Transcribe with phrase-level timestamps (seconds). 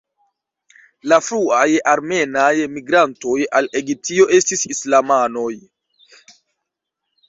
[1.13, 5.51] La fruaj armenaj migrantoj al Egiptio estis islamanoj.